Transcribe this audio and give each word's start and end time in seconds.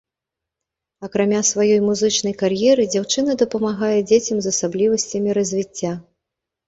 Акрамя 1.07 1.41
сваёй 1.49 1.77
музычнай 1.89 2.35
кар'еры, 2.41 2.83
дзяўчына 2.93 3.31
дапамагае 3.45 3.93
дзецям 4.13 4.37
з 4.47 4.55
асаблівасцямі 4.57 5.29
развіцця. 5.41 5.91